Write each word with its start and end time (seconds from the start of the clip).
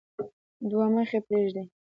دوه 0.69 0.85
مخي 0.95 1.19
پريږدي. 1.27 1.63